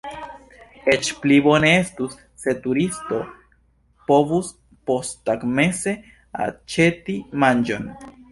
Eĉ 0.93 1.09
pli 1.23 1.35
bone 1.47 1.67
estus, 1.81 2.15
se 2.43 2.55
turisto 2.63 3.19
povus 4.07 4.49
posttagmeze 4.91 5.93
aĉeti 6.49 7.19
manĝon. 7.45 7.89